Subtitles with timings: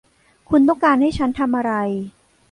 [0.49, 1.73] คุณต้องการให้ฉันทำอะไร?